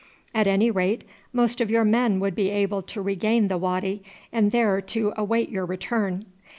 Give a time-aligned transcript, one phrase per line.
[0.33, 4.01] At any rate most of your men would be able to regain the wady
[4.33, 6.25] and there to await your return.